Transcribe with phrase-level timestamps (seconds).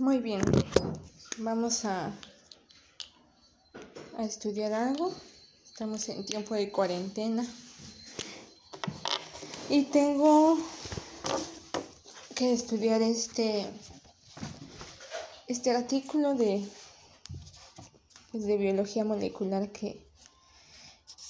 [0.00, 0.42] Muy bien,
[1.38, 2.16] vamos a,
[4.16, 5.12] a estudiar algo.
[5.64, 7.44] Estamos en tiempo de cuarentena.
[9.68, 10.56] Y tengo
[12.36, 13.66] que estudiar este,
[15.48, 16.64] este artículo de,
[18.30, 20.06] pues, de biología molecular que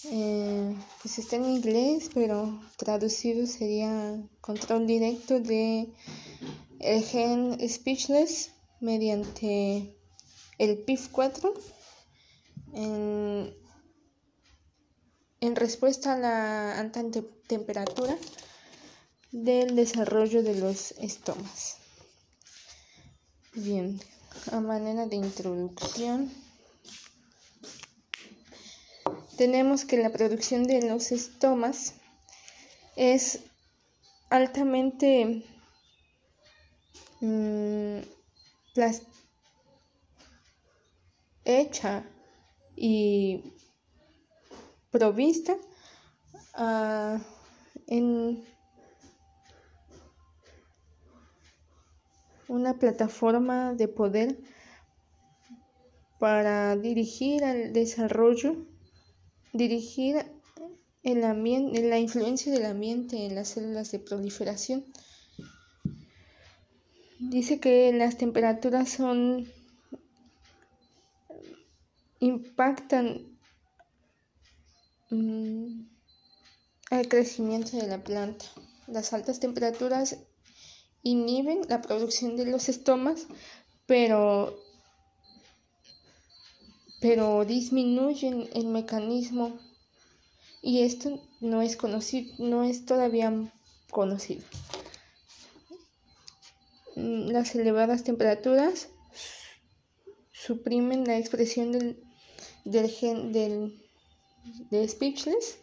[0.05, 5.89] eh, pues está en inglés, pero traducido sería control directo de
[6.81, 8.51] el gen speechless
[8.81, 9.95] mediante
[10.59, 11.53] el PIF4
[12.75, 13.55] en,
[15.41, 17.03] en respuesta a la alta
[17.47, 18.17] temperatura
[19.33, 21.77] del desarrollo de los estomas.
[23.55, 24.01] Bien,
[24.53, 26.31] a manera de introducción,
[29.37, 31.95] tenemos que la producción de los estomas
[32.97, 33.41] es
[34.31, 35.45] altamente
[41.45, 42.05] hecha
[42.77, 43.55] y
[44.91, 45.57] provista
[46.59, 47.19] uh,
[47.87, 48.45] en
[52.49, 54.39] una plataforma de poder
[56.19, 58.57] para dirigir al desarrollo
[59.53, 60.17] dirigir
[61.03, 64.85] el la influencia del ambiente en las células de proliferación.
[67.29, 69.47] Dice que las temperaturas son
[72.21, 73.39] impactan
[75.11, 75.83] mm,
[76.91, 78.47] al crecimiento de la planta.
[78.87, 80.17] Las altas temperaturas
[81.03, 83.27] inhiben la producción de los estomas,
[83.87, 84.59] pero
[86.99, 89.59] pero disminuyen el mecanismo
[90.63, 93.53] y esto no es conocido, no es todavía
[93.91, 94.45] conocido.
[96.99, 98.89] Mm, las elevadas temperaturas
[100.33, 102.03] suprimen la expresión del,
[102.65, 103.81] del gen del
[104.71, 105.61] de speechless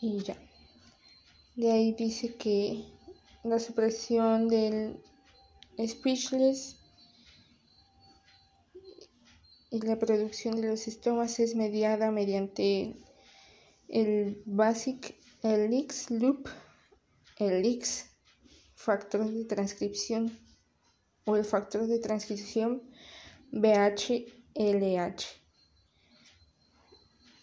[0.00, 0.38] y ya.
[1.54, 2.82] De ahí dice que
[3.44, 5.02] la supresión del
[5.86, 6.78] speechless
[9.70, 12.96] y la producción de los estomas es mediada mediante
[13.88, 16.48] el basic elix loop
[17.40, 18.06] elix
[18.74, 20.38] factor de transcripción
[21.24, 22.82] o el factor de transcripción
[23.52, 25.24] BHLH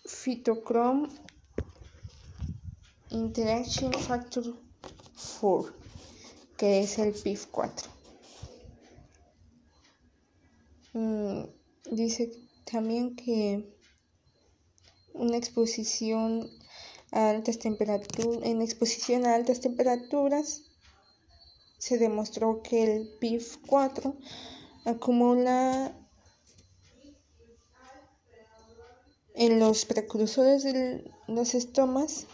[0.05, 1.09] Phytochrome
[3.09, 4.55] Interaction Factor
[5.39, 5.73] 4
[6.57, 7.97] que es el PIF4
[10.97, 11.43] Mm,
[11.91, 12.31] dice
[12.65, 13.71] también que
[15.13, 16.49] una exposición
[17.11, 20.63] a altas temperaturas, en exposición a altas temperaturas,
[21.77, 24.15] se demostró que el PIF4
[24.85, 25.95] acumula
[29.35, 32.25] en los precursores de los estomas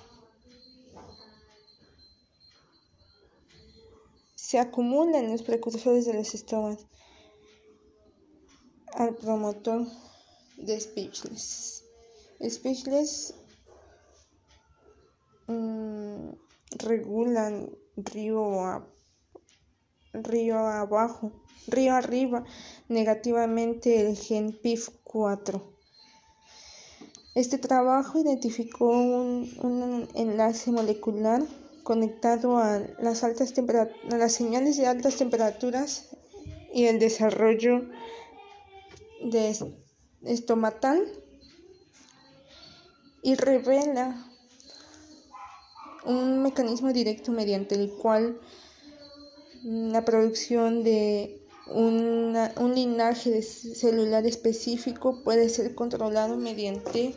[4.53, 6.85] se acumula en los precursores de los estomas
[8.93, 9.87] al promotor
[10.57, 11.83] de Speechless.
[12.39, 13.33] Speechless
[15.47, 16.29] mm,
[16.79, 18.87] regulan río,
[20.13, 21.31] río abajo,
[21.67, 22.43] río arriba
[22.89, 25.61] negativamente el gen PIF4.
[27.35, 31.41] Este trabajo identificó un, un enlace molecular
[31.83, 36.15] conectado a las, altas a las señales de altas temperaturas
[36.73, 37.89] y el desarrollo
[39.23, 39.55] de
[40.23, 41.01] estomatal
[43.21, 44.32] y revela
[46.05, 48.39] un mecanismo directo mediante el cual
[49.63, 52.35] la producción de un
[52.75, 57.15] linaje celular específico puede ser controlado mediante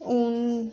[0.00, 0.72] un,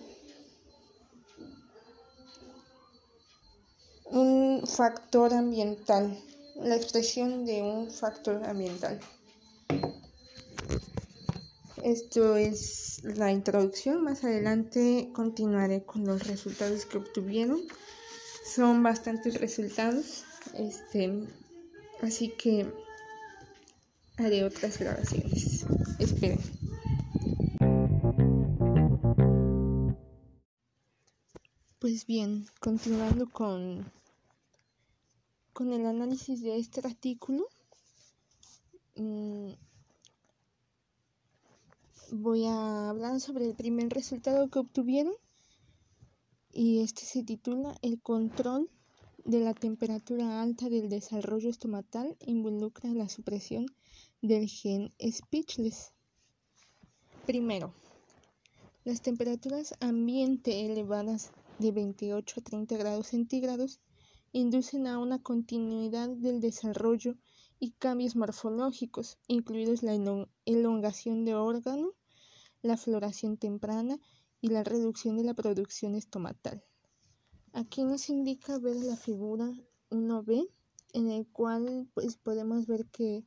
[4.05, 6.17] un factor ambiental,
[6.55, 8.99] la expresión de un factor ambiental.
[11.83, 14.03] Esto es la introducción.
[14.03, 17.59] Más adelante continuaré con los resultados que obtuvieron.
[18.45, 20.23] Son bastantes resultados.
[20.53, 21.27] Este,
[22.01, 22.71] así que
[24.17, 25.65] haré otras grabaciones.
[25.97, 26.39] Esperen.
[31.79, 33.91] Pues bien, continuando con,
[35.51, 37.47] con el análisis de este artículo.
[38.95, 39.53] Mm,
[42.13, 45.13] voy a hablar sobre el primer resultado que obtuvieron
[46.51, 48.69] y este se titula el control
[49.23, 53.65] de la temperatura alta del desarrollo estomatal involucra la supresión
[54.21, 55.93] del gen speechless.
[57.25, 57.73] Primero,
[58.83, 63.79] las temperaturas ambiente elevadas de 28 a 30 grados centígrados
[64.33, 67.15] inducen a una continuidad del desarrollo
[67.57, 69.93] y cambios morfológicos, incluidos la
[70.45, 71.93] elongación de órgano,
[72.61, 73.99] la floración temprana
[74.41, 76.63] y la reducción de la producción estomatal.
[77.53, 79.51] Aquí nos indica ver la figura
[79.89, 80.49] 1b,
[80.93, 83.23] en el cual pues, podemos ver que,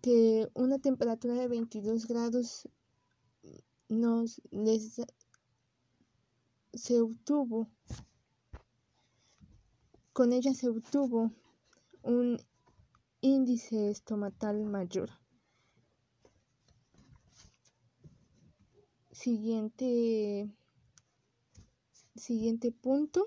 [0.00, 2.68] que una temperatura de 22 grados
[3.88, 4.40] nos
[6.74, 7.68] se obtuvo
[10.18, 11.30] con ella se obtuvo
[12.02, 12.40] un
[13.20, 15.10] índice estomatal mayor.
[19.18, 20.48] Siguiente,
[22.14, 23.26] siguiente punto.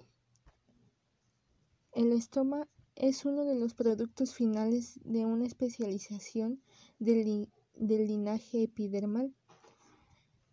[1.92, 6.64] El estoma es uno de los productos finales de una especialización
[7.00, 9.36] del, del linaje epidermal.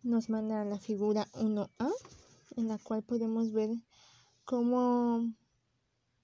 [0.03, 1.89] Nos manda la figura 1A,
[2.57, 3.69] en la cual podemos ver
[4.43, 5.33] cómo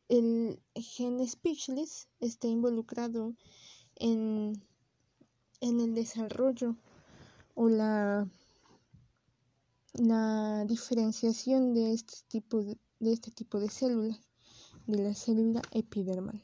[0.10, 3.34] el gen speechless está involucrado
[3.96, 4.62] en,
[5.62, 6.76] en el desarrollo
[7.54, 8.28] o la,
[9.98, 14.20] la diferenciación de este tipo de, de este tipo de células,
[14.88, 16.44] de la célula epidermal.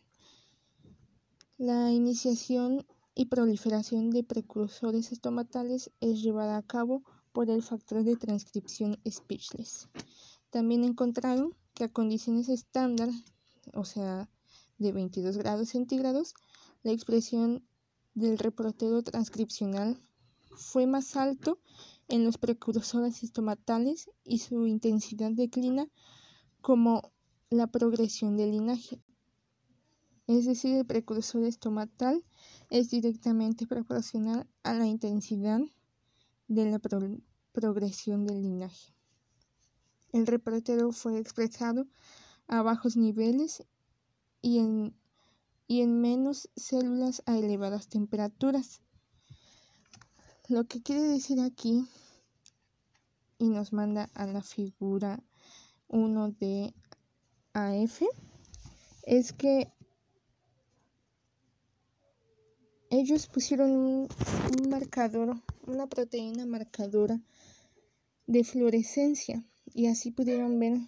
[1.58, 8.16] La iniciación y proliferación de precursores estomatales es llevada a cabo por el factor de
[8.16, 9.90] transcripción speechless.
[10.50, 13.10] También encontraron que a condiciones estándar
[13.74, 14.30] o sea,
[14.78, 16.34] de 22 grados centígrados,
[16.84, 17.66] la expresión
[18.14, 19.98] del reportero transcripcional
[20.56, 21.60] fue más alto
[22.12, 25.88] en los precursores estomatales y su intensidad declina
[26.60, 27.14] como
[27.50, 29.02] la progresión del linaje.
[30.28, 32.24] Es decir, el precursor estomatal
[32.70, 35.62] es directamente proporcional a la intensidad
[36.50, 36.80] de la
[37.54, 38.94] progresión del linaje.
[40.12, 41.88] El reportero fue expresado
[42.48, 43.64] a bajos niveles
[44.42, 44.94] y en,
[45.66, 48.82] y en menos células a elevadas temperaturas.
[50.52, 51.88] Lo que quiere decir aquí,
[53.40, 55.24] y nos manda a la figura
[55.88, 56.74] 1 de
[57.54, 58.02] AF,
[59.04, 59.72] es que
[62.90, 64.10] ellos pusieron un,
[64.70, 67.22] marcador, una proteína marcadora
[68.28, 70.80] de fluorescencia y así pudieron ver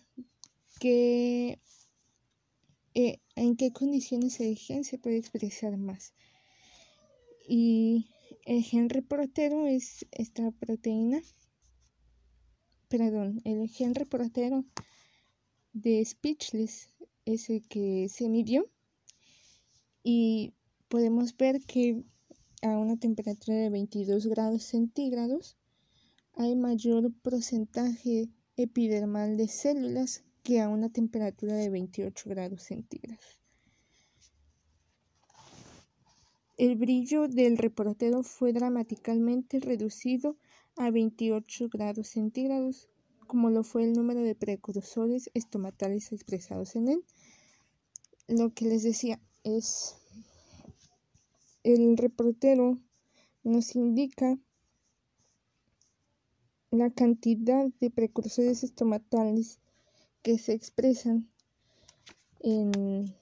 [0.81, 1.57] que,
[2.95, 6.13] eh, en qué condiciones el gen se puede expresar más.
[7.48, 8.09] Y
[8.45, 11.22] el gen reportero es esta proteína,
[12.90, 14.66] perdón, el gen reportero
[15.72, 16.90] de Speechless
[17.25, 18.69] es el que se midió
[20.04, 20.54] y
[20.90, 22.04] podemos ver que
[22.62, 25.57] a una temperatura de 22 grados centígrados
[26.34, 33.43] hay mayor porcentaje epidermal de células que a una temperatura de 28 grados centígrados.
[36.63, 40.38] El brillo del reportero fue dramáticamente reducido
[40.77, 42.88] a 28 grados centígrados,
[43.27, 47.06] como lo fue el número de precursores estomatales expresados en él.
[48.30, 49.97] Lo que les decía es
[51.64, 52.80] el reportero
[53.44, 54.40] nos indica
[56.71, 59.59] la cantidad de precursores estomatales
[60.21, 61.30] que se expresan
[62.40, 63.14] en,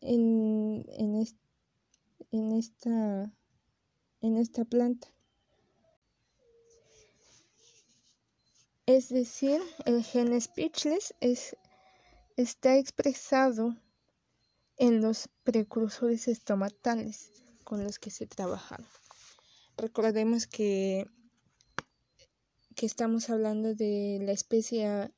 [0.00, 1.14] en, en,
[2.32, 3.32] en, esta,
[4.20, 5.08] en esta planta.
[8.86, 11.56] Es decir, el gen speechless es,
[12.36, 13.76] está expresado
[14.76, 17.30] en los precursores estomatales
[17.62, 18.84] con los que se trabajan.
[19.76, 21.06] Recordemos que
[22.74, 25.10] que estamos hablando de la especie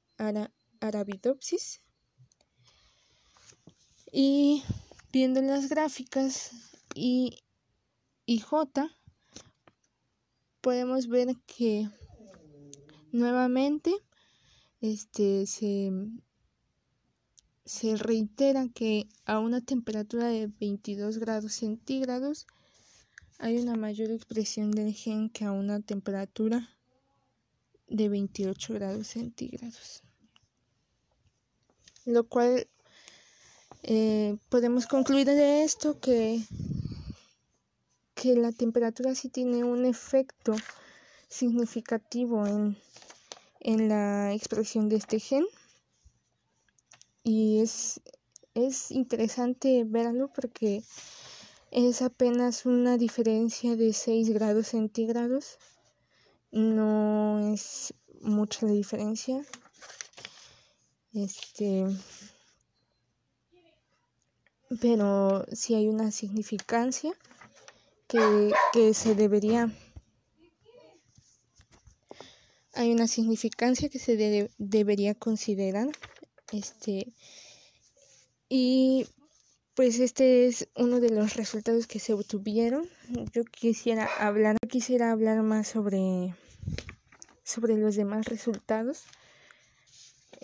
[0.80, 1.80] Arabidopsis.
[4.12, 4.62] Y
[5.12, 7.42] viendo las gráficas y,
[8.24, 8.90] y J,
[10.60, 11.90] podemos ver que
[13.12, 13.92] nuevamente
[14.80, 15.92] este se,
[17.64, 22.46] se reitera que a una temperatura de 22 grados centígrados
[23.38, 26.70] hay una mayor expresión del gen que a una temperatura
[27.88, 30.02] de 28 grados centígrados.
[32.04, 32.66] Lo cual
[33.82, 36.42] eh, podemos concluir de esto que,
[38.24, 40.56] que la temperatura sí tiene un efecto
[41.28, 42.74] significativo en,
[43.60, 45.44] en la expresión de este gen
[47.22, 48.00] y es,
[48.54, 50.82] es interesante verlo porque
[51.70, 55.58] es apenas una diferencia de 6 grados centígrados.
[56.50, 59.44] No es mucha la diferencia.
[61.12, 61.84] Este
[64.80, 67.12] pero sí hay una significancia
[68.06, 69.70] que, se debería.
[72.74, 75.88] Hay una significancia que se debería considerar
[76.52, 77.12] este
[78.48, 79.06] y
[79.74, 82.88] pues este es uno de los resultados que se obtuvieron.
[83.32, 86.34] Yo quisiera hablar quisiera hablar más sobre
[87.44, 89.04] sobre los demás resultados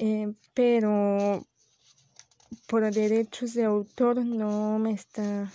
[0.03, 1.47] eh, pero
[2.67, 5.53] por derechos de autor no me está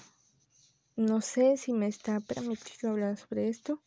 [0.95, 3.81] no sé si me está permitido hablar sobre esto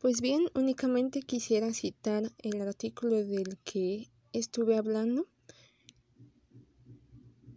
[0.00, 5.26] Pues bien, únicamente quisiera citar el artículo del que estuve hablando.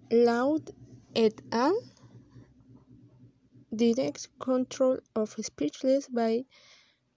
[0.09, 0.73] Loud
[1.13, 1.73] et al.
[3.69, 6.45] Direct Control of Speechless by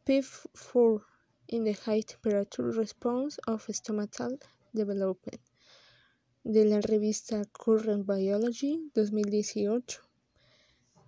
[0.06, 1.02] PIF4
[1.48, 4.38] in the High Temperature Response of Stomatal
[4.72, 5.53] Development
[6.44, 10.00] de la revista Current Biology 2018.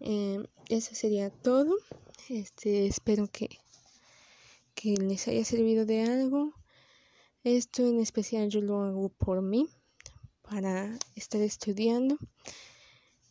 [0.01, 1.77] Eh, eso sería todo.
[2.29, 3.49] Este, espero que
[4.77, 6.53] que les haya servido de algo.
[7.43, 9.69] Esto en especial yo lo hago por mí,
[10.43, 12.19] para estar estudiando.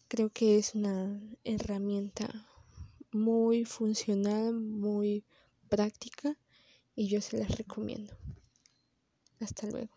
[0.07, 2.27] Creo que es una herramienta
[3.12, 5.24] muy funcional, muy
[5.69, 6.38] práctica
[6.95, 8.13] y yo se las recomiendo.
[9.39, 9.94] Hasta luego.